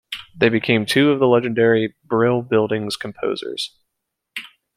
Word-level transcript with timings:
They 0.35 0.49
became 0.49 0.87
two 0.87 1.11
of 1.11 1.19
the 1.19 1.27
legendary 1.27 1.93
Brill 2.09 2.41
Building's 2.41 2.95
composers. 2.95 3.77